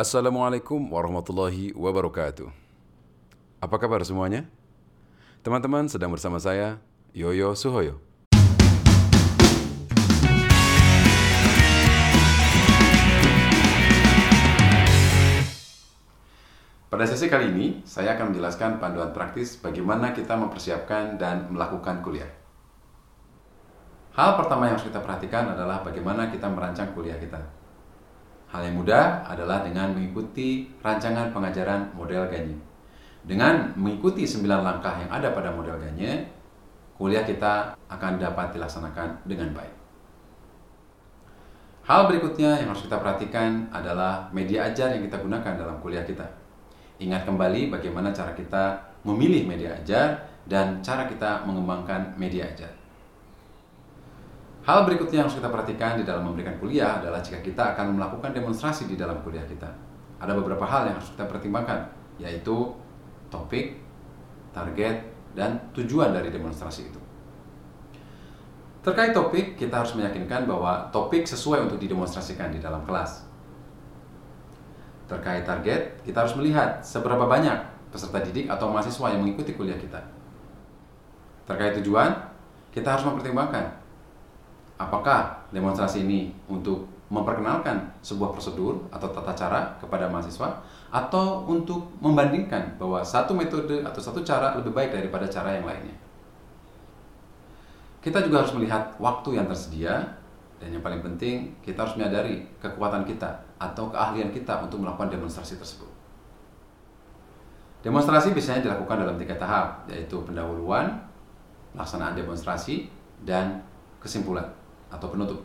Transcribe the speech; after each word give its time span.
Assalamualaikum 0.00 0.80
warahmatullahi 0.96 1.76
wabarakatuh. 1.76 2.48
Apa 3.60 3.76
kabar 3.76 4.00
semuanya? 4.00 4.48
Teman-teman 5.44 5.92
sedang 5.92 6.08
bersama 6.08 6.40
saya, 6.40 6.80
Yoyo 7.12 7.52
Suhoyo. 7.52 8.00
Pada 16.88 17.04
sesi 17.04 17.28
kali 17.28 17.52
ini, 17.52 17.84
saya 17.84 18.16
akan 18.16 18.32
menjelaskan 18.32 18.80
panduan 18.80 19.12
praktis 19.12 19.60
bagaimana 19.60 20.16
kita 20.16 20.32
mempersiapkan 20.32 21.20
dan 21.20 21.52
melakukan 21.52 22.00
kuliah. 22.00 22.32
Hal 24.16 24.40
pertama 24.40 24.64
yang 24.64 24.80
harus 24.80 24.88
kita 24.88 25.04
perhatikan 25.04 25.52
adalah 25.52 25.84
bagaimana 25.84 26.32
kita 26.32 26.48
merancang 26.48 26.88
kuliah 26.96 27.20
kita. 27.20 27.59
Hal 28.50 28.66
yang 28.66 28.82
mudah 28.82 29.22
adalah 29.30 29.62
dengan 29.62 29.94
mengikuti 29.94 30.66
rancangan 30.82 31.30
pengajaran 31.30 31.94
model 31.94 32.26
Ganye. 32.26 32.58
Dengan 33.22 33.70
mengikuti 33.78 34.26
9 34.26 34.42
langkah 34.42 34.98
yang 34.98 35.06
ada 35.06 35.30
pada 35.30 35.54
model 35.54 35.78
Ganye, 35.78 36.26
kuliah 36.98 37.22
kita 37.22 37.78
akan 37.86 38.18
dapat 38.18 38.50
dilaksanakan 38.58 39.22
dengan 39.22 39.54
baik. 39.54 39.74
Hal 41.86 42.10
berikutnya 42.10 42.58
yang 42.58 42.74
harus 42.74 42.82
kita 42.86 42.98
perhatikan 42.98 43.70
adalah 43.70 44.26
media 44.34 44.66
ajar 44.66 44.98
yang 44.98 45.06
kita 45.06 45.22
gunakan 45.22 45.54
dalam 45.54 45.78
kuliah 45.78 46.02
kita. 46.02 46.26
Ingat 46.98 47.24
kembali 47.24 47.70
bagaimana 47.70 48.10
cara 48.10 48.34
kita 48.34 48.82
memilih 49.06 49.46
media 49.46 49.78
ajar 49.78 50.26
dan 50.44 50.82
cara 50.82 51.06
kita 51.06 51.46
mengembangkan 51.46 52.18
media 52.18 52.50
ajar. 52.50 52.79
Hal 54.60 54.84
berikutnya 54.84 55.24
yang 55.24 55.26
harus 55.26 55.40
kita 55.40 55.48
perhatikan 55.48 55.96
di 55.96 56.04
dalam 56.04 56.28
memberikan 56.28 56.52
kuliah 56.60 57.00
adalah 57.00 57.24
jika 57.24 57.40
kita 57.40 57.72
akan 57.72 57.96
melakukan 57.96 58.36
demonstrasi 58.36 58.84
di 58.84 58.92
dalam 58.92 59.24
kuliah 59.24 59.44
kita. 59.48 59.66
Ada 60.20 60.36
beberapa 60.36 60.68
hal 60.68 60.92
yang 60.92 61.00
harus 61.00 61.08
kita 61.16 61.24
pertimbangkan, 61.24 61.88
yaitu 62.20 62.68
topik, 63.32 63.80
target, 64.52 65.00
dan 65.32 65.56
tujuan 65.72 66.12
dari 66.12 66.28
demonstrasi 66.28 66.92
itu. 66.92 67.00
Terkait 68.84 69.16
topik, 69.16 69.56
kita 69.56 69.80
harus 69.80 69.96
meyakinkan 69.96 70.44
bahwa 70.44 70.92
topik 70.92 71.24
sesuai 71.24 71.64
untuk 71.64 71.80
didemonstrasikan 71.80 72.52
di 72.52 72.60
dalam 72.60 72.84
kelas. 72.84 73.24
Terkait 75.08 75.48
target, 75.48 76.04
kita 76.04 76.20
harus 76.20 76.36
melihat 76.36 76.84
seberapa 76.84 77.24
banyak 77.24 77.56
peserta 77.88 78.20
didik 78.20 78.52
atau 78.52 78.68
mahasiswa 78.68 79.08
yang 79.08 79.24
mengikuti 79.24 79.56
kuliah 79.56 79.76
kita. 79.80 80.00
Terkait 81.48 81.80
tujuan, 81.80 82.12
kita 82.70 82.94
harus 82.94 83.08
mempertimbangkan 83.08 83.79
apakah 84.80 85.44
demonstrasi 85.52 86.08
ini 86.08 86.32
untuk 86.48 86.88
memperkenalkan 87.12 87.90
sebuah 88.00 88.32
prosedur 88.32 88.88
atau 88.88 89.12
tata 89.12 89.36
cara 89.36 89.60
kepada 89.76 90.08
mahasiswa 90.08 90.62
atau 90.88 91.44
untuk 91.44 91.90
membandingkan 92.00 92.80
bahwa 92.80 93.04
satu 93.04 93.36
metode 93.36 93.84
atau 93.84 94.00
satu 94.00 94.24
cara 94.24 94.56
lebih 94.56 94.72
baik 94.72 94.94
daripada 94.94 95.28
cara 95.28 95.58
yang 95.58 95.68
lainnya. 95.68 95.92
Kita 98.00 98.24
juga 98.24 98.40
harus 98.40 98.56
melihat 98.56 98.96
waktu 98.96 99.36
yang 99.36 99.44
tersedia 99.44 100.16
dan 100.56 100.72
yang 100.72 100.80
paling 100.80 101.04
penting, 101.04 101.52
kita 101.60 101.84
harus 101.84 101.98
menyadari 102.00 102.48
kekuatan 102.62 103.04
kita 103.04 103.28
atau 103.60 103.92
keahlian 103.92 104.32
kita 104.32 104.64
untuk 104.64 104.80
melakukan 104.80 105.12
demonstrasi 105.12 105.60
tersebut. 105.60 105.90
Demonstrasi 107.84 108.32
biasanya 108.32 108.64
dilakukan 108.64 109.04
dalam 109.04 109.16
tiga 109.16 109.36
tahap, 109.40 109.88
yaitu 109.88 110.20
pendahuluan, 110.20 111.00
pelaksanaan 111.72 112.12
demonstrasi, 112.12 112.92
dan 113.24 113.64
kesimpulan 114.00 114.59
atau 114.90 115.08
penutup. 115.08 115.40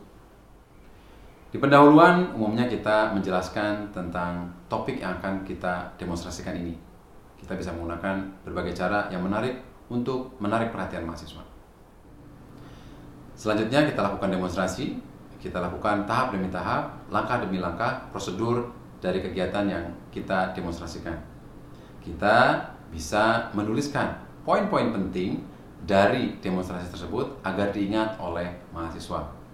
Di 1.56 1.62
pendahuluan, 1.64 2.36
umumnya 2.36 2.68
kita 2.68 3.16
menjelaskan 3.16 3.88
tentang 3.96 4.52
topik 4.68 5.00
yang 5.00 5.16
akan 5.22 5.48
kita 5.48 5.88
demonstrasikan 5.96 6.52
ini. 6.52 6.76
Kita 7.40 7.56
bisa 7.56 7.72
menggunakan 7.72 8.44
berbagai 8.44 8.76
cara 8.76 9.08
yang 9.08 9.24
menarik 9.24 9.56
untuk 9.88 10.36
menarik 10.44 10.76
perhatian 10.76 11.08
mahasiswa. 11.08 11.40
Selanjutnya 13.40 13.88
kita 13.88 14.04
lakukan 14.04 14.36
demonstrasi, 14.36 15.00
kita 15.40 15.62
lakukan 15.62 16.04
tahap 16.04 16.36
demi 16.36 16.52
tahap, 16.52 16.92
langkah 17.08 17.40
demi 17.40 17.62
langkah, 17.62 18.04
prosedur 18.10 18.68
dari 19.00 19.24
kegiatan 19.24 19.64
yang 19.70 19.86
kita 20.10 20.52
demonstrasikan. 20.52 21.16
Kita 22.02 22.68
bisa 22.90 23.52
menuliskan 23.56 24.18
poin-poin 24.44 24.92
penting 24.92 25.40
dari 25.86 26.36
demonstrasi 26.42 26.90
tersebut 26.90 27.40
agar 27.46 27.70
diingat 27.70 28.18
oleh 28.18 28.50
mahasiswa. 28.74 29.45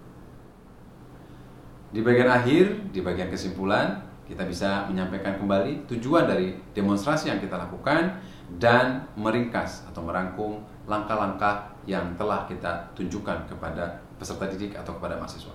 Di 1.92 2.00
bagian 2.00 2.32
akhir, 2.32 2.88
di 2.88 3.04
bagian 3.04 3.28
kesimpulan, 3.28 4.00
kita 4.24 4.48
bisa 4.48 4.88
menyampaikan 4.88 5.36
kembali 5.36 5.84
tujuan 5.92 6.24
dari 6.24 6.56
demonstrasi 6.72 7.28
yang 7.28 7.36
kita 7.36 7.60
lakukan 7.60 8.16
dan 8.56 9.04
meringkas 9.12 9.84
atau 9.84 10.00
merangkum 10.00 10.64
langkah-langkah 10.88 11.68
yang 11.84 12.16
telah 12.16 12.48
kita 12.48 12.88
tunjukkan 12.96 13.44
kepada 13.44 14.00
peserta 14.16 14.48
didik 14.48 14.72
atau 14.72 14.96
kepada 14.96 15.20
mahasiswa. 15.20 15.52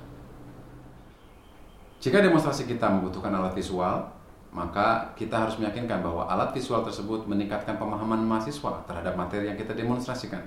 Jika 1.98 2.22
demonstrasi 2.22 2.70
kita 2.70 2.86
membutuhkan 2.86 3.34
alat 3.34 3.58
visual, 3.58 4.06
maka 4.54 5.10
kita 5.18 5.42
harus 5.42 5.58
meyakinkan 5.58 6.06
bahwa 6.06 6.30
alat 6.30 6.54
visual 6.54 6.86
tersebut 6.86 7.26
meningkatkan 7.26 7.82
pemahaman 7.82 8.22
mahasiswa 8.22 8.86
terhadap 8.86 9.18
materi 9.18 9.50
yang 9.50 9.58
kita 9.58 9.74
demonstrasikan. 9.74 10.46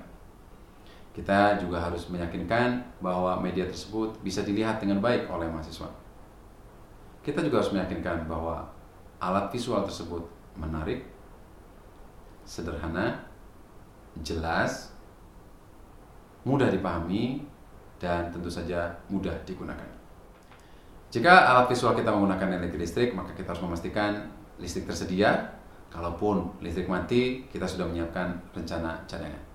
Kita 1.11 1.59
juga 1.59 1.83
harus 1.83 2.07
meyakinkan 2.07 2.79
bahwa 3.03 3.35
media 3.43 3.67
tersebut 3.67 4.15
bisa 4.23 4.47
dilihat 4.47 4.79
dengan 4.79 5.03
baik 5.03 5.27
oleh 5.27 5.43
mahasiswa. 5.51 5.91
Kita 7.19 7.43
juga 7.43 7.59
harus 7.59 7.75
meyakinkan 7.75 8.31
bahwa 8.31 8.63
alat 9.19 9.51
visual 9.51 9.83
tersebut 9.83 10.23
menarik, 10.55 11.03
sederhana, 12.47 13.27
jelas, 14.23 14.95
mudah 16.47 16.71
dipahami, 16.71 17.43
dan 18.01 18.33
tentu 18.33 18.49
saja 18.49 18.89
mudah 19.11 19.35
digunakan. 19.45 19.85
Jika 21.11 21.51
alat 21.51 21.67
visual 21.67 21.91
kita 21.91 22.07
menggunakan 22.07 22.55
energi 22.55 22.79
listrik, 22.79 23.11
maka 23.11 23.35
kita 23.35 23.51
harus 23.51 23.61
memastikan 23.67 24.31
listrik 24.57 24.87
tersedia. 24.87 25.59
Kalaupun 25.91 26.63
listrik 26.63 26.87
mati, 26.87 27.43
kita 27.51 27.67
sudah 27.67 27.83
menyiapkan 27.83 28.31
rencana 28.55 28.95
cadangan. 29.11 29.50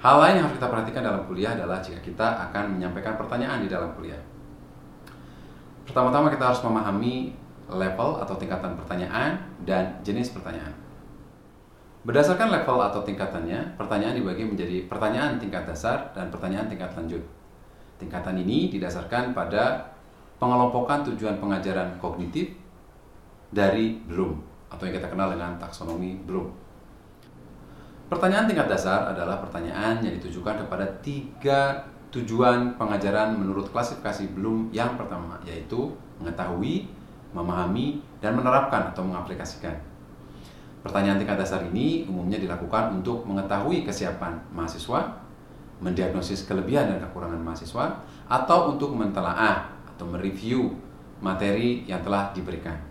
Hal 0.00 0.16
lain 0.16 0.40
yang 0.40 0.48
harus 0.48 0.56
kita 0.56 0.72
perhatikan 0.72 1.04
dalam 1.04 1.28
kuliah 1.28 1.52
adalah 1.52 1.76
jika 1.84 2.00
kita 2.00 2.48
akan 2.48 2.80
menyampaikan 2.80 3.20
pertanyaan 3.20 3.60
di 3.60 3.68
dalam 3.68 3.92
kuliah. 3.92 4.16
Pertama-tama 5.84 6.32
kita 6.32 6.48
harus 6.48 6.64
memahami 6.64 7.36
level 7.68 8.16
atau 8.16 8.34
tingkatan 8.40 8.80
pertanyaan 8.80 9.36
dan 9.68 10.00
jenis 10.00 10.32
pertanyaan. 10.32 10.72
Berdasarkan 12.00 12.48
level 12.48 12.80
atau 12.80 13.04
tingkatannya, 13.04 13.76
pertanyaan 13.76 14.16
dibagi 14.16 14.48
menjadi 14.48 14.88
pertanyaan 14.88 15.36
tingkat 15.36 15.68
dasar 15.68 16.08
dan 16.16 16.32
pertanyaan 16.32 16.64
tingkat 16.64 16.96
lanjut. 16.96 17.20
Tingkatan 18.00 18.40
ini 18.40 18.72
didasarkan 18.72 19.36
pada 19.36 19.92
pengelompokan 20.40 21.04
tujuan 21.12 21.36
pengajaran 21.36 22.00
kognitif 22.00 22.56
dari 23.52 24.00
Bloom 24.08 24.40
atau 24.72 24.88
yang 24.88 24.96
kita 24.96 25.12
kenal 25.12 25.28
dengan 25.28 25.60
taksonomi 25.60 26.16
Bloom. 26.24 26.69
Pertanyaan 28.10 28.50
tingkat 28.50 28.66
dasar 28.66 29.06
adalah 29.14 29.38
pertanyaan 29.38 30.02
yang 30.02 30.18
ditujukan 30.18 30.66
kepada 30.66 30.82
tiga 30.98 31.86
tujuan 32.10 32.74
pengajaran 32.74 33.38
menurut 33.38 33.70
klasifikasi 33.70 34.34
Bloom 34.34 34.66
yang 34.74 34.98
pertama, 34.98 35.38
yaitu 35.46 35.94
mengetahui, 36.18 36.90
memahami, 37.30 38.02
dan 38.18 38.34
menerapkan 38.34 38.90
atau 38.90 39.06
mengaplikasikan. 39.06 39.78
Pertanyaan 40.82 41.22
tingkat 41.22 41.38
dasar 41.38 41.62
ini 41.70 42.02
umumnya 42.10 42.42
dilakukan 42.42 42.98
untuk 42.98 43.22
mengetahui 43.30 43.86
kesiapan 43.86 44.42
mahasiswa, 44.50 45.06
mendiagnosis 45.78 46.50
kelebihan 46.50 46.90
dan 46.90 46.98
kekurangan 46.98 47.38
mahasiswa, 47.38 47.94
atau 48.26 48.74
untuk 48.74 48.90
mentelaah 48.90 49.70
atau 49.86 50.10
mereview 50.10 50.74
materi 51.22 51.86
yang 51.86 52.02
telah 52.02 52.34
diberikan. 52.34 52.89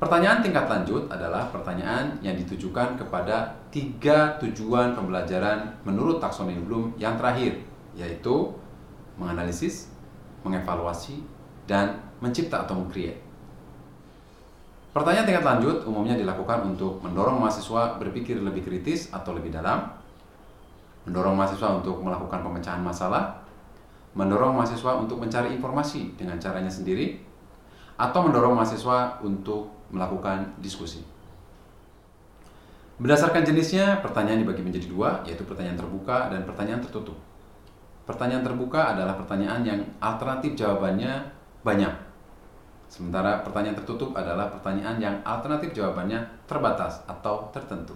Pertanyaan 0.00 0.40
tingkat 0.40 0.64
lanjut 0.64 1.12
adalah 1.12 1.52
pertanyaan 1.52 2.16
yang 2.24 2.32
ditujukan 2.32 2.96
kepada 2.96 3.52
tiga 3.68 4.40
tujuan 4.40 4.96
pembelajaran 4.96 5.76
menurut 5.84 6.16
taksonomi 6.16 6.56
Bloom 6.64 6.96
yang 6.96 7.20
terakhir, 7.20 7.60
yaitu 7.92 8.48
menganalisis, 9.20 9.92
mengevaluasi, 10.40 11.20
dan 11.68 12.00
mencipta 12.24 12.64
atau 12.64 12.80
mengcreate. 12.80 13.20
Pertanyaan 14.96 15.28
tingkat 15.28 15.44
lanjut 15.44 15.84
umumnya 15.84 16.16
dilakukan 16.16 16.64
untuk 16.64 17.04
mendorong 17.04 17.36
mahasiswa 17.36 18.00
berpikir 18.00 18.40
lebih 18.40 18.64
kritis 18.64 19.12
atau 19.12 19.36
lebih 19.36 19.52
dalam, 19.52 19.84
mendorong 21.04 21.36
mahasiswa 21.36 21.76
untuk 21.76 22.00
melakukan 22.00 22.40
pemecahan 22.40 22.80
masalah, 22.80 23.44
mendorong 24.16 24.56
mahasiswa 24.56 24.96
untuk 24.96 25.20
mencari 25.20 25.52
informasi 25.52 26.16
dengan 26.16 26.40
caranya 26.40 26.72
sendiri, 26.72 27.20
atau 28.00 28.24
mendorong 28.24 28.56
mahasiswa 28.56 29.20
untuk 29.20 29.79
melakukan 29.90 30.56
diskusi. 30.62 31.02
Berdasarkan 33.00 33.42
jenisnya, 33.44 34.00
pertanyaan 34.04 34.44
dibagi 34.44 34.60
menjadi 34.60 34.86
dua, 34.90 35.24
yaitu 35.24 35.44
pertanyaan 35.46 35.78
terbuka 35.78 36.28
dan 36.28 36.44
pertanyaan 36.44 36.82
tertutup. 36.84 37.16
Pertanyaan 38.04 38.44
terbuka 38.44 38.92
adalah 38.92 39.16
pertanyaan 39.16 39.62
yang 39.64 39.80
alternatif 40.02 40.58
jawabannya 40.58 41.32
banyak 41.64 42.10
Sementara 42.90 43.46
pertanyaan 43.46 43.78
tertutup 43.78 44.10
adalah 44.18 44.50
pertanyaan 44.50 44.98
yang 44.98 45.14
alternatif 45.22 45.70
jawabannya 45.70 46.26
terbatas 46.50 47.06
atau 47.06 47.46
tertentu. 47.54 47.94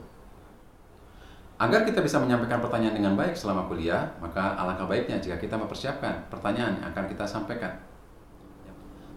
Agar 1.58 1.82
kita 1.82 1.98
bisa 1.98 2.22
menyampaikan 2.22 2.62
pertanyaan 2.62 2.94
dengan 2.94 3.18
baik 3.18 3.34
selama 3.34 3.66
kuliah, 3.66 4.06
maka 4.22 4.54
alangkah 4.54 4.86
baiknya 4.86 5.18
jika 5.18 5.34
kita 5.42 5.58
mempersiapkan 5.58 6.30
pertanyaan 6.30 6.78
yang 6.78 6.86
akan 6.94 7.10
kita 7.10 7.26
sampaikan. 7.26 7.74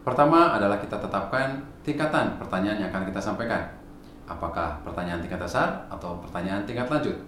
Pertama 0.08 0.56
adalah 0.56 0.80
kita 0.80 0.96
tetapkan 1.04 1.60
tingkatan 1.84 2.40
pertanyaan 2.40 2.80
yang 2.80 2.88
akan 2.96 3.12
kita 3.12 3.20
sampaikan. 3.20 3.60
Apakah 4.24 4.80
pertanyaan 4.80 5.20
tingkat 5.20 5.36
dasar 5.36 5.84
atau 5.92 6.24
pertanyaan 6.24 6.64
tingkat 6.64 6.88
lanjut? 6.88 7.20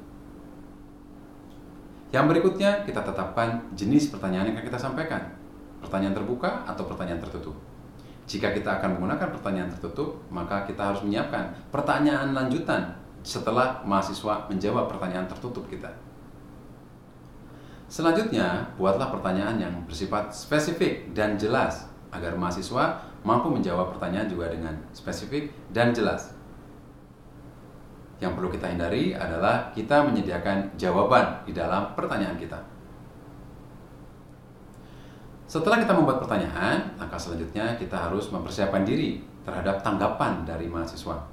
Yang 2.15 2.25
berikutnya, 2.31 2.87
kita 2.87 3.03
tetapkan 3.03 3.59
jenis 3.75 4.07
pertanyaan 4.15 4.47
yang 4.47 4.55
akan 4.55 4.71
kita 4.71 4.79
sampaikan. 4.79 5.19
Pertanyaan 5.83 6.15
terbuka 6.15 6.63
atau 6.63 6.87
pertanyaan 6.87 7.19
tertutup. 7.19 7.59
Jika 8.31 8.55
kita 8.55 8.79
akan 8.79 8.95
menggunakan 8.95 9.27
pertanyaan 9.27 9.67
tertutup, 9.75 10.23
maka 10.31 10.63
kita 10.63 10.79
harus 10.79 11.03
menyiapkan 11.03 11.51
pertanyaan 11.75 12.31
lanjutan 12.31 12.95
setelah 13.27 13.83
mahasiswa 13.83 14.47
menjawab 14.47 14.87
pertanyaan 14.87 15.27
tertutup 15.27 15.67
kita. 15.67 15.91
Selanjutnya, 17.91 18.71
buatlah 18.79 19.11
pertanyaan 19.11 19.59
yang 19.59 19.73
bersifat 19.83 20.31
spesifik 20.31 21.11
dan 21.11 21.35
jelas 21.35 21.88
agar 22.09 22.33
mahasiswa 22.35 23.05
mampu 23.21 23.51
menjawab 23.53 23.93
pertanyaan 23.95 24.29
juga 24.29 24.49
dengan 24.49 24.73
spesifik 24.95 25.53
dan 25.69 25.93
jelas. 25.93 26.33
Yang 28.19 28.35
perlu 28.35 28.49
kita 28.51 28.67
hindari 28.67 29.15
adalah 29.15 29.71
kita 29.71 30.03
menyediakan 30.03 30.75
jawaban 30.75 31.47
di 31.47 31.55
dalam 31.55 31.95
pertanyaan 31.95 32.35
kita. 32.35 32.59
Setelah 35.49 35.81
kita 35.81 35.97
membuat 35.97 36.21
pertanyaan, 36.21 36.93
langkah 36.99 37.17
selanjutnya 37.17 37.73
kita 37.79 37.97
harus 37.97 38.29
mempersiapkan 38.29 38.85
diri 38.85 39.23
terhadap 39.41 39.81
tanggapan 39.81 40.45
dari 40.45 40.69
mahasiswa. 40.69 41.25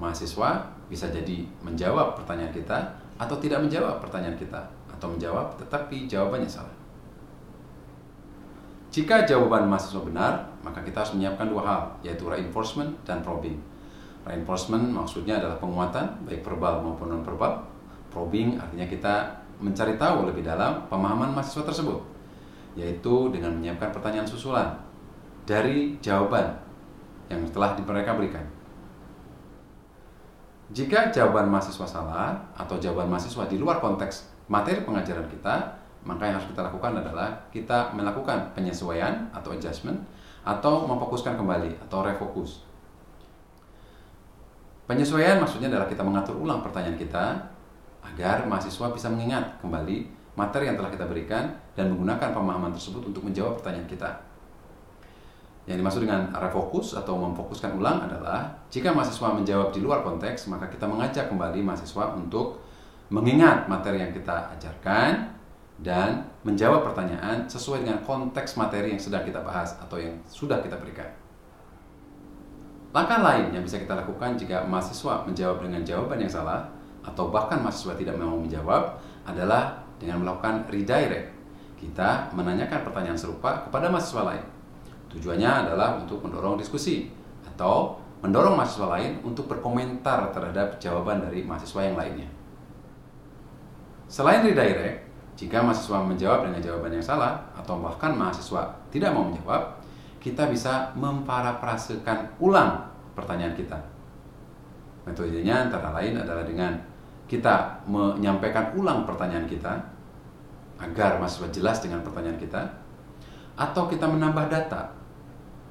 Mahasiswa 0.00 0.72
bisa 0.88 1.10
jadi 1.12 1.44
menjawab 1.60 2.16
pertanyaan 2.16 2.54
kita 2.54 2.96
atau 3.20 3.36
tidak 3.36 3.60
menjawab 3.60 4.00
pertanyaan 4.00 4.38
kita 4.40 4.60
atau 4.88 5.12
menjawab 5.12 5.58
tetapi 5.60 6.08
jawabannya 6.08 6.48
salah. 6.48 6.85
Jika 8.96 9.28
jawaban 9.28 9.68
mahasiswa 9.68 10.00
benar, 10.00 10.48
maka 10.64 10.80
kita 10.80 11.04
harus 11.04 11.20
menyiapkan 11.20 11.52
dua 11.52 11.60
hal, 11.68 11.82
yaitu 12.00 12.24
reinforcement 12.24 12.88
dan 13.04 13.20
probing. 13.20 13.60
Reinforcement 14.24 14.88
maksudnya 14.88 15.36
adalah 15.36 15.60
penguatan, 15.60 16.24
baik 16.24 16.40
verbal 16.40 16.80
maupun 16.80 17.12
non-verbal. 17.12 17.60
Probing 18.08 18.56
artinya 18.56 18.88
kita 18.88 19.36
mencari 19.60 20.00
tahu 20.00 20.24
lebih 20.32 20.40
dalam 20.48 20.88
pemahaman 20.88 21.36
mahasiswa 21.36 21.68
tersebut 21.68 22.16
yaitu 22.76 23.32
dengan 23.32 23.56
menyiapkan 23.56 23.88
pertanyaan 23.88 24.28
susulan 24.28 24.68
dari 25.48 25.96
jawaban 26.04 26.52
yang 27.32 27.40
telah 27.48 27.72
mereka 27.80 28.12
berikan. 28.12 28.44
Jika 30.76 31.08
jawaban 31.08 31.48
mahasiswa 31.48 31.88
salah 31.88 32.36
atau 32.52 32.76
jawaban 32.76 33.08
mahasiswa 33.08 33.48
di 33.48 33.56
luar 33.56 33.80
konteks 33.80 34.28
materi 34.52 34.84
pengajaran 34.84 35.24
kita, 35.30 35.75
maka 36.06 36.22
yang 36.30 36.38
harus 36.38 36.48
kita 36.54 36.62
lakukan 36.62 37.02
adalah 37.02 37.34
kita 37.50 37.90
melakukan 37.90 38.54
penyesuaian 38.54 39.26
atau 39.34 39.50
adjustment 39.50 39.98
atau 40.46 40.86
memfokuskan 40.86 41.34
kembali 41.34 41.74
atau 41.82 42.06
refokus. 42.06 42.62
Penyesuaian 44.86 45.42
maksudnya 45.42 45.66
adalah 45.66 45.90
kita 45.90 46.06
mengatur 46.06 46.38
ulang 46.38 46.62
pertanyaan 46.62 46.94
kita 46.94 47.34
agar 48.06 48.46
mahasiswa 48.46 48.86
bisa 48.94 49.10
mengingat 49.10 49.58
kembali 49.58 50.06
materi 50.38 50.70
yang 50.70 50.78
telah 50.78 50.94
kita 50.94 51.10
berikan 51.10 51.50
dan 51.74 51.90
menggunakan 51.90 52.30
pemahaman 52.30 52.70
tersebut 52.70 53.02
untuk 53.02 53.26
menjawab 53.26 53.58
pertanyaan 53.58 53.90
kita. 53.90 54.14
Yang 55.66 55.82
dimaksud 55.82 56.00
dengan 56.06 56.30
refokus 56.38 56.94
atau 56.94 57.18
memfokuskan 57.18 57.74
ulang 57.74 58.06
adalah 58.06 58.54
jika 58.70 58.94
mahasiswa 58.94 59.34
menjawab 59.34 59.74
di 59.74 59.82
luar 59.82 60.06
konteks, 60.06 60.46
maka 60.46 60.70
kita 60.70 60.86
mengajak 60.86 61.26
kembali 61.26 61.66
mahasiswa 61.66 62.14
untuk 62.14 62.62
mengingat 63.10 63.66
materi 63.66 64.06
yang 64.06 64.14
kita 64.14 64.54
ajarkan 64.54 65.35
dan 65.80 66.24
menjawab 66.40 66.88
pertanyaan 66.88 67.44
sesuai 67.44 67.84
dengan 67.84 68.00
konteks 68.00 68.56
materi 68.56 68.96
yang 68.96 69.02
sedang 69.02 69.24
kita 69.24 69.44
bahas 69.44 69.76
atau 69.76 70.00
yang 70.00 70.16
sudah 70.24 70.64
kita 70.64 70.80
berikan. 70.80 71.08
Langkah 72.96 73.20
lain 73.20 73.52
yang 73.52 73.60
bisa 73.60 73.76
kita 73.76 73.92
lakukan 73.92 74.40
jika 74.40 74.64
mahasiswa 74.64 75.20
menjawab 75.28 75.60
dengan 75.60 75.84
jawaban 75.84 76.16
yang 76.16 76.32
salah 76.32 76.64
atau 77.04 77.28
bahkan 77.28 77.60
mahasiswa 77.60 77.92
tidak 77.92 78.16
mau 78.16 78.40
menjawab 78.40 78.96
adalah 79.28 79.84
dengan 80.00 80.24
melakukan 80.24 80.64
redirect. 80.72 81.36
Kita 81.76 82.32
menanyakan 82.32 82.88
pertanyaan 82.88 83.20
serupa 83.20 83.68
kepada 83.68 83.92
mahasiswa 83.92 84.32
lain. 84.32 84.44
Tujuannya 85.12 85.68
adalah 85.68 86.00
untuk 86.00 86.24
mendorong 86.24 86.56
diskusi 86.56 87.12
atau 87.44 88.00
mendorong 88.24 88.56
mahasiswa 88.56 88.96
lain 88.96 89.20
untuk 89.22 89.44
berkomentar 89.44 90.32
terhadap 90.32 90.80
jawaban 90.80 91.20
dari 91.20 91.44
mahasiswa 91.44 91.80
yang 91.84 92.00
lainnya. 92.00 92.28
Selain 94.08 94.40
redirect, 94.40 95.05
jika 95.36 95.60
mahasiswa 95.60 96.00
menjawab 96.00 96.48
dengan 96.48 96.60
jawaban 96.64 96.96
yang 96.96 97.04
salah 97.04 97.36
atau 97.52 97.76
bahkan 97.76 98.16
mahasiswa 98.16 98.72
tidak 98.88 99.12
mau 99.12 99.28
menjawab, 99.28 99.76
kita 100.16 100.48
bisa 100.48 100.90
memparafrasekan 100.96 102.40
ulang 102.40 102.88
pertanyaan 103.12 103.52
kita. 103.52 103.76
Metodenya 105.04 105.68
antara 105.68 105.92
lain 105.92 106.16
adalah 106.16 106.42
dengan 106.42 106.72
kita 107.28 107.84
menyampaikan 107.86 108.74
ulang 108.74 109.04
pertanyaan 109.04 109.44
kita 109.44 109.76
agar 110.80 111.20
mahasiswa 111.20 111.52
jelas 111.52 111.78
dengan 111.84 112.00
pertanyaan 112.00 112.40
kita 112.40 112.62
atau 113.56 113.88
kita 113.88 114.08
menambah 114.08 114.48
data 114.48 114.92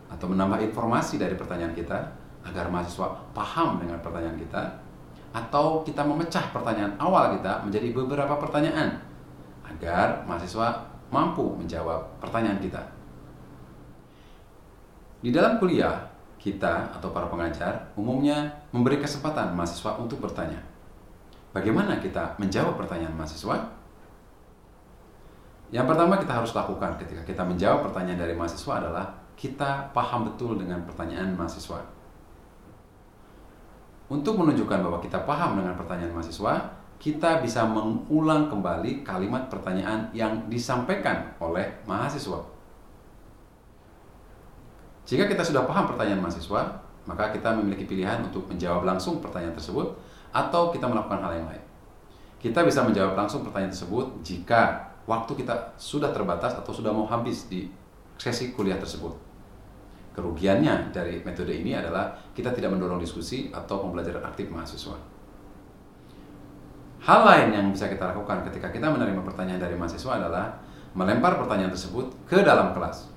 atau 0.10 0.26
menambah 0.30 0.62
informasi 0.62 1.18
dari 1.18 1.34
pertanyaan 1.34 1.74
kita 1.74 1.98
agar 2.46 2.70
mahasiswa 2.70 3.14
paham 3.34 3.82
dengan 3.82 3.98
pertanyaan 4.02 4.38
kita 4.38 4.62
atau 5.36 5.84
kita 5.84 6.02
memecah 6.06 6.54
pertanyaan 6.54 6.96
awal 6.98 7.36
kita 7.36 7.62
menjadi 7.66 7.92
beberapa 7.92 8.40
pertanyaan 8.40 9.05
agar 9.66 10.22
mahasiswa 10.30 10.86
mampu 11.10 11.58
menjawab 11.58 12.22
pertanyaan 12.22 12.62
kita. 12.62 12.82
Di 15.26 15.34
dalam 15.34 15.58
kuliah, 15.58 16.06
kita 16.38 16.94
atau 16.94 17.10
para 17.10 17.26
pengajar 17.26 17.90
umumnya 17.98 18.46
memberi 18.70 19.02
kesempatan 19.02 19.58
mahasiswa 19.58 19.98
untuk 19.98 20.22
bertanya. 20.22 20.62
Bagaimana 21.50 21.98
kita 21.98 22.38
menjawab 22.38 22.78
pertanyaan 22.78 23.18
mahasiswa? 23.18 23.58
Yang 25.74 25.86
pertama 25.90 26.22
kita 26.22 26.34
harus 26.36 26.54
lakukan 26.54 27.02
ketika 27.02 27.26
kita 27.26 27.42
menjawab 27.42 27.90
pertanyaan 27.90 28.22
dari 28.22 28.38
mahasiswa 28.38 28.74
adalah 28.78 29.06
kita 29.34 29.90
paham 29.95 30.30
betul 30.30 30.62
dengan 30.62 30.86
pertanyaan 30.86 31.34
mahasiswa. 31.34 31.81
Untuk 34.06 34.38
menunjukkan 34.38 34.86
bahwa 34.86 35.02
kita 35.02 35.26
paham 35.26 35.57
dengan 35.57 35.74
pertanyaan 35.74 36.14
mahasiswa, 36.14 36.75
kita 36.97 37.44
bisa 37.44 37.68
mengulang 37.68 38.47
kembali 38.49 39.06
kalimat 39.06 39.52
pertanyaan 39.52 40.09
yang 40.16 40.47
disampaikan 40.49 41.35
oleh 41.37 41.83
mahasiswa. 41.85 42.42
Jika 45.06 45.30
kita 45.30 45.45
sudah 45.45 45.69
paham 45.69 45.85
pertanyaan 45.85 46.23
mahasiswa, 46.25 46.81
maka 47.06 47.30
kita 47.30 47.54
memiliki 47.54 47.85
pilihan 47.85 48.25
untuk 48.25 48.49
menjawab 48.49 48.81
langsung 48.81 49.21
pertanyaan 49.21 49.54
tersebut 49.54 49.94
atau 50.33 50.73
kita 50.73 50.90
melakukan 50.90 51.21
hal 51.21 51.33
yang 51.37 51.47
lain. 51.47 51.64
Kita 52.42 52.66
bisa 52.66 52.81
menjawab 52.81 53.14
langsung 53.14 53.45
pertanyaan 53.45 53.73
tersebut 53.73 54.25
jika 54.25 54.90
waktu 55.06 55.37
kita 55.37 55.78
sudah 55.78 56.09
terbatas 56.09 56.57
atau 56.57 56.73
sudah 56.73 56.90
mau 56.90 57.06
habis 57.06 57.45
di 57.45 57.69
sesi 58.18 58.49
kuliah 58.52 58.81
tersebut. 58.81 59.14
Kerugiannya 60.18 60.95
dari 60.95 61.21
metode 61.21 61.54
ini 61.54 61.75
adalah 61.75 62.16
kita 62.33 62.49
tidak 62.56 62.73
mendorong 62.73 62.97
diskusi 62.97 63.52
atau 63.54 63.83
pembelajaran 63.85 64.23
aktif 64.25 64.49
mahasiswa. 64.49 65.15
Hal 67.06 67.21
lain 67.21 67.54
yang 67.54 67.66
bisa 67.69 67.85
kita 67.85 68.09
lakukan 68.09 68.42
ketika 68.50 68.74
kita 68.74 68.90
menerima 68.90 69.21
pertanyaan 69.21 69.62
dari 69.62 69.78
mahasiswa 69.78 70.18
adalah 70.18 70.57
melempar 70.97 71.38
pertanyaan 71.38 71.69
tersebut 71.69 72.09
ke 72.26 72.42
dalam 72.42 72.74
kelas. 72.74 73.14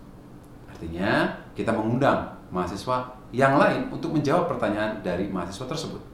Artinya, 0.69 1.33
kita 1.57 1.73
mengundang 1.73 2.37
mahasiswa 2.53 3.17
yang 3.33 3.57
lain 3.57 3.89
untuk 3.89 4.13
menjawab 4.13 4.45
pertanyaan 4.45 5.01
dari 5.01 5.33
mahasiswa 5.33 5.65
tersebut. 5.65 6.05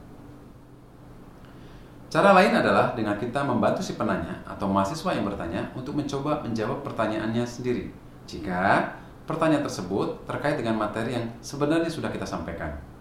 Cara 2.14 2.30
lain 2.30 2.54
adalah 2.54 2.94
dengan 2.94 3.18
kita 3.18 3.42
membantu 3.42 3.82
si 3.82 3.98
penanya 3.98 4.38
atau 4.46 4.70
mahasiswa 4.70 5.10
yang 5.10 5.26
bertanya 5.26 5.66
untuk 5.74 5.98
mencoba 5.98 6.46
menjawab 6.46 6.86
pertanyaannya 6.86 7.42
sendiri. 7.42 7.90
Jika 8.30 8.94
pertanyaan 9.26 9.66
tersebut 9.66 10.22
terkait 10.22 10.54
dengan 10.54 10.78
materi 10.78 11.18
yang 11.18 11.26
sebenarnya 11.42 11.90
sudah 11.90 12.14
kita 12.14 12.22
sampaikan. 12.22 12.93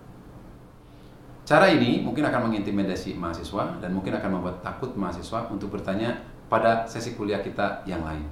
Cara 1.43 1.67
ini 1.67 1.99
mungkin 1.99 2.23
akan 2.23 2.47
mengintimidasi 2.47 3.19
mahasiswa 3.19 3.75
dan 3.83 3.91
mungkin 3.91 4.15
akan 4.15 4.39
membuat 4.39 4.63
takut 4.63 4.95
mahasiswa 4.95 5.51
untuk 5.51 5.75
bertanya 5.75 6.15
pada 6.47 6.87
sesi 6.87 7.19
kuliah 7.19 7.43
kita 7.43 7.83
yang 7.83 7.99
lain. 7.99 8.23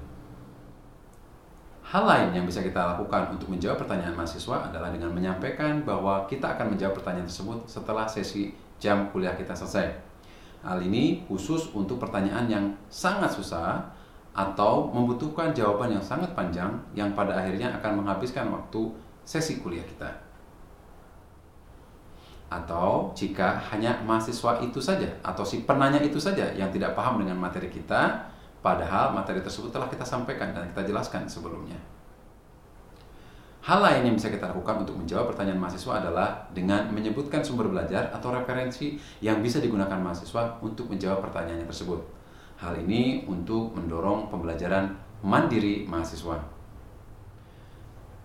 Hal 1.83 2.07
lain 2.07 2.31
yang 2.31 2.47
bisa 2.47 2.63
kita 2.63 2.95
lakukan 2.95 3.35
untuk 3.35 3.51
menjawab 3.51 3.83
pertanyaan 3.83 4.15
mahasiswa 4.15 4.71
adalah 4.71 4.95
dengan 4.95 5.11
menyampaikan 5.11 5.83
bahwa 5.83 6.23
kita 6.23 6.55
akan 6.55 6.71
menjawab 6.71 7.03
pertanyaan 7.03 7.27
tersebut 7.27 7.67
setelah 7.67 8.07
sesi 8.07 8.55
jam 8.79 9.11
kuliah 9.11 9.35
kita 9.35 9.51
selesai. 9.51 9.91
Hal 10.63 10.79
ini 10.79 11.27
khusus 11.27 11.67
untuk 11.75 11.99
pertanyaan 11.99 12.47
yang 12.47 12.65
sangat 12.87 13.35
susah 13.35 13.91
atau 14.31 14.87
membutuhkan 14.87 15.51
jawaban 15.51 15.91
yang 15.91 16.05
sangat 16.05 16.31
panjang 16.31 16.71
yang 16.95 17.11
pada 17.11 17.35
akhirnya 17.35 17.75
akan 17.75 17.99
menghabiskan 18.07 18.47
waktu 18.47 18.87
sesi 19.27 19.59
kuliah 19.59 19.83
kita. 19.83 20.30
Atau 22.51 23.15
jika 23.15 23.55
hanya 23.71 23.95
mahasiswa 24.03 24.59
itu 24.59 24.83
saja 24.83 25.07
atau 25.23 25.47
si 25.47 25.63
penanya 25.63 26.03
itu 26.03 26.19
saja 26.19 26.51
yang 26.51 26.67
tidak 26.67 26.91
paham 26.99 27.23
dengan 27.23 27.39
materi 27.39 27.71
kita, 27.71 28.27
padahal 28.59 29.15
materi 29.15 29.39
tersebut 29.39 29.71
telah 29.71 29.87
kita 29.87 30.03
sampaikan 30.03 30.51
dan 30.51 30.67
kita 30.75 30.91
jelaskan 30.91 31.23
sebelumnya. 31.31 31.79
Hal 33.61 33.79
lain 33.79 34.09
yang 34.09 34.15
bisa 34.17 34.33
kita 34.33 34.49
lakukan 34.51 34.83
untuk 34.83 34.97
menjawab 34.97 35.31
pertanyaan 35.31 35.61
mahasiswa 35.61 36.01
adalah 36.01 36.49
dengan 36.49 36.89
menyebutkan 36.91 37.45
sumber 37.45 37.69
belajar 37.69 38.09
atau 38.09 38.33
referensi 38.33 38.97
yang 39.21 39.39
bisa 39.39 39.61
digunakan 39.61 40.01
mahasiswa 40.01 40.59
untuk 40.65 40.89
menjawab 40.89 41.23
pertanyaannya 41.29 41.69
tersebut. 41.69 42.01
Hal 42.57 42.75
ini 42.81 43.23
untuk 43.29 43.71
mendorong 43.77 44.33
pembelajaran 44.33 44.97
mandiri 45.21 45.85
mahasiswa. 45.85 46.60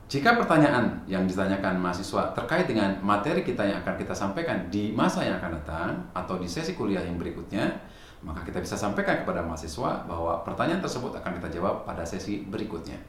Jika 0.06 0.38
pertanyaan 0.38 1.02
yang 1.10 1.26
ditanyakan 1.26 1.82
mahasiswa 1.82 2.30
terkait 2.30 2.70
dengan 2.70 2.94
materi 3.02 3.42
kita 3.42 3.66
yang 3.66 3.82
akan 3.82 3.98
kita 3.98 4.14
sampaikan 4.14 4.70
di 4.70 4.94
masa 4.94 5.26
yang 5.26 5.42
akan 5.42 5.58
datang 5.58 5.90
atau 6.14 6.38
di 6.38 6.46
sesi 6.46 6.78
kuliah 6.78 7.02
yang 7.02 7.18
berikutnya, 7.18 7.66
maka 8.22 8.46
kita 8.46 8.62
bisa 8.62 8.78
sampaikan 8.78 9.26
kepada 9.26 9.42
mahasiswa 9.42 10.06
bahwa 10.06 10.46
pertanyaan 10.46 10.78
tersebut 10.78 11.10
akan 11.10 11.42
kita 11.42 11.58
jawab 11.58 11.82
pada 11.82 12.06
sesi 12.06 12.46
berikutnya. 12.46 13.02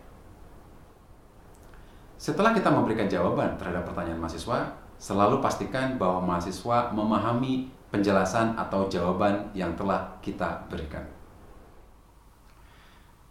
Setelah 2.17 2.57
kita 2.57 2.73
memberikan 2.73 3.05
jawaban 3.05 3.61
terhadap 3.61 3.85
pertanyaan 3.85 4.17
mahasiswa, 4.17 4.73
selalu 4.97 5.37
pastikan 5.37 6.01
bahwa 6.01 6.25
mahasiswa 6.25 6.89
memahami 6.97 7.69
penjelasan 7.93 8.57
atau 8.57 8.89
jawaban 8.89 9.53
yang 9.53 9.77
telah 9.77 10.17
kita 10.25 10.65
berikan. 10.65 11.05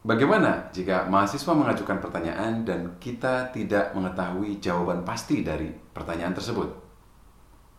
Bagaimana 0.07 0.71
jika 0.71 1.11
mahasiswa 1.11 1.51
mengajukan 1.51 1.99
pertanyaan 1.99 2.63
dan 2.63 2.95
kita 3.03 3.51
tidak 3.51 3.91
mengetahui 3.91 4.63
jawaban 4.63 5.03
pasti 5.03 5.43
dari 5.43 5.67
pertanyaan 5.67 6.31
tersebut? 6.31 6.71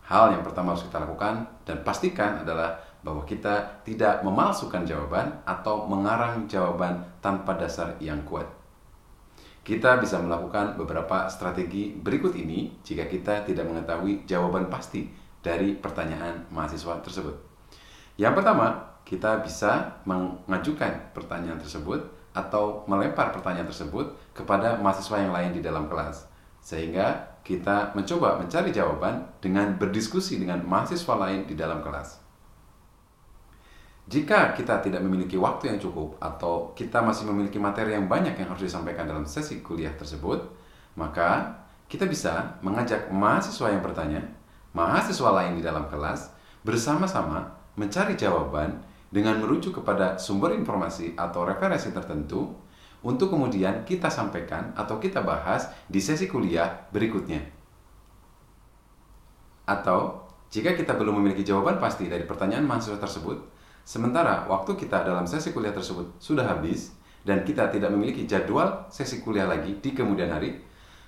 Hal 0.04 0.36
yang 0.36 0.44
pertama 0.44 0.76
harus 0.76 0.84
kita 0.84 1.00
lakukan 1.00 1.48
dan 1.64 1.80
pastikan 1.80 2.44
adalah 2.44 2.76
bahwa 3.00 3.24
kita 3.24 3.80
tidak 3.80 4.20
memalsukan 4.20 4.84
jawaban 4.84 5.40
atau 5.48 5.88
mengarang 5.88 6.44
jawaban 6.44 7.00
tanpa 7.24 7.56
dasar 7.56 7.96
yang 7.96 8.20
kuat. 8.28 8.44
Kita 9.64 9.96
bisa 9.96 10.20
melakukan 10.20 10.76
beberapa 10.76 11.32
strategi 11.32 11.96
berikut 11.96 12.36
ini 12.36 12.76
jika 12.84 13.08
kita 13.08 13.48
tidak 13.48 13.64
mengetahui 13.64 14.28
jawaban 14.28 14.68
pasti 14.68 15.08
dari 15.40 15.72
pertanyaan 15.72 16.44
mahasiswa 16.52 17.00
tersebut. 17.00 17.40
Yang 18.20 18.44
pertama, 18.44 19.00
kita 19.08 19.40
bisa 19.40 20.04
mengajukan 20.04 21.16
pertanyaan 21.16 21.56
tersebut 21.56 22.17
atau 22.38 22.86
melempar 22.86 23.34
pertanyaan 23.34 23.66
tersebut 23.66 24.14
kepada 24.30 24.78
mahasiswa 24.78 25.18
yang 25.18 25.34
lain 25.34 25.50
di 25.50 25.58
dalam 25.58 25.90
kelas. 25.90 26.30
Sehingga 26.62 27.34
kita 27.42 27.98
mencoba 27.98 28.38
mencari 28.38 28.70
jawaban 28.70 29.26
dengan 29.42 29.74
berdiskusi 29.74 30.38
dengan 30.38 30.62
mahasiswa 30.62 31.18
lain 31.18 31.50
di 31.50 31.58
dalam 31.58 31.82
kelas. 31.82 32.22
Jika 34.08 34.56
kita 34.56 34.80
tidak 34.80 35.04
memiliki 35.04 35.36
waktu 35.36 35.74
yang 35.74 35.78
cukup 35.82 36.16
atau 36.16 36.72
kita 36.72 37.04
masih 37.04 37.28
memiliki 37.28 37.60
materi 37.60 37.92
yang 37.92 38.08
banyak 38.08 38.40
yang 38.40 38.48
harus 38.48 38.64
disampaikan 38.64 39.04
dalam 39.04 39.28
sesi 39.28 39.60
kuliah 39.60 39.92
tersebut, 39.92 40.48
maka 40.96 41.60
kita 41.92 42.08
bisa 42.08 42.56
mengajak 42.64 43.12
mahasiswa 43.12 43.68
yang 43.68 43.84
bertanya, 43.84 44.24
mahasiswa 44.72 45.28
lain 45.28 45.60
di 45.60 45.62
dalam 45.64 45.88
kelas, 45.92 46.32
bersama-sama 46.64 47.52
mencari 47.76 48.16
jawaban 48.16 48.80
dengan 49.08 49.40
merujuk 49.40 49.80
kepada 49.80 50.20
sumber 50.20 50.52
informasi 50.56 51.16
atau 51.16 51.44
referensi 51.48 51.92
tertentu 51.92 52.52
untuk 53.04 53.32
kemudian 53.32 53.86
kita 53.86 54.12
sampaikan 54.12 54.74
atau 54.74 55.00
kita 55.00 55.24
bahas 55.24 55.70
di 55.88 56.02
sesi 56.02 56.28
kuliah 56.28 56.88
berikutnya. 56.92 57.40
Atau 59.68 60.28
jika 60.48 60.72
kita 60.72 60.96
belum 60.96 61.20
memiliki 61.20 61.44
jawaban 61.44 61.76
pasti 61.76 62.08
dari 62.08 62.24
pertanyaan 62.24 62.64
mahasiswa 62.64 62.96
tersebut, 62.96 63.58
Sementara 63.88 64.44
waktu 64.44 64.76
kita 64.76 65.00
dalam 65.00 65.24
sesi 65.24 65.48
kuliah 65.48 65.72
tersebut 65.72 66.20
sudah 66.20 66.44
habis 66.44 66.92
dan 67.24 67.40
kita 67.40 67.72
tidak 67.72 67.88
memiliki 67.88 68.28
jadwal 68.28 68.84
sesi 68.92 69.24
kuliah 69.24 69.48
lagi 69.48 69.80
di 69.80 69.96
kemudian 69.96 70.28
hari, 70.28 70.60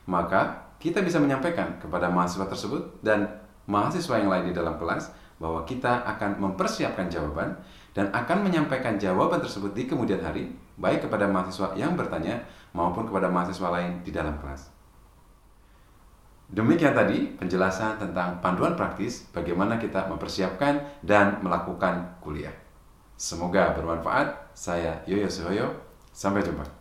maka 0.08 0.72
kita 0.80 1.04
bisa 1.04 1.20
menyampaikan 1.20 1.76
kepada 1.76 2.08
mahasiswa 2.08 2.48
tersebut 2.48 3.04
dan 3.04 3.28
mahasiswa 3.68 4.16
yang 4.16 4.32
lain 4.32 4.48
di 4.48 4.54
dalam 4.56 4.80
kelas 4.80 5.12
bahwa 5.36 5.60
kita 5.68 6.08
akan 6.08 6.40
mempersiapkan 6.40 7.12
jawaban 7.12 7.52
dan 7.94 8.08
akan 8.14 8.46
menyampaikan 8.46 8.96
jawaban 8.96 9.42
tersebut 9.42 9.74
di 9.74 9.90
kemudian 9.90 10.22
hari, 10.22 10.50
baik 10.78 11.06
kepada 11.06 11.26
mahasiswa 11.26 11.74
yang 11.74 11.98
bertanya 11.98 12.42
maupun 12.70 13.06
kepada 13.06 13.26
mahasiswa 13.26 13.68
lain 13.70 14.00
di 14.06 14.14
dalam 14.14 14.38
kelas. 14.38 14.70
Demikian 16.50 16.98
tadi 16.98 17.30
penjelasan 17.38 18.02
tentang 18.02 18.42
panduan 18.42 18.74
praktis 18.74 19.30
bagaimana 19.30 19.78
kita 19.78 20.10
mempersiapkan 20.10 20.82
dan 21.06 21.38
melakukan 21.46 22.18
kuliah. 22.18 22.54
Semoga 23.14 23.70
bermanfaat. 23.78 24.50
Saya 24.50 24.98
Yoyo 25.06 25.30
Suhoyo. 25.30 25.70
Sampai 26.10 26.42
jumpa. 26.42 26.79